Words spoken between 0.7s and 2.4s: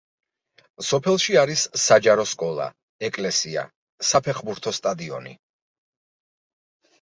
სოფელში არის საჯარო